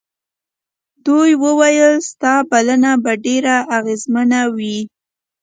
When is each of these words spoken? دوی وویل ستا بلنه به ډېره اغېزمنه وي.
دوی 1.05 1.31
وویل 1.43 1.95
ستا 2.09 2.33
بلنه 2.51 2.91
به 3.03 3.13
ډېره 3.25 3.55
اغېزمنه 3.77 4.41
وي. 4.57 4.79